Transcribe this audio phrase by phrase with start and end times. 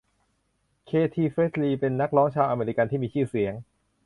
[0.85, 3.53] เคที เพร์รี เป็นนักร้องชาวอเมริกันที่มีชื่อเสียง